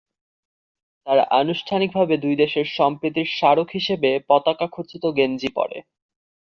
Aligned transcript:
তারা 1.07 1.23
আনুষ্ঠানিকভাবে 1.39 2.15
দুই 2.17 2.35
দেশের 2.35 2.67
সম্প্রীতির 2.77 3.27
স্মারক 3.31 3.67
হিসেবে 3.71 4.09
পতাকা 4.29 4.67
খচিত 4.71 5.03
গেঞ্জি 5.17 5.49
পরে। 5.55 5.77